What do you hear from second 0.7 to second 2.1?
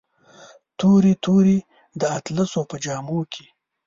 تورې، تورې د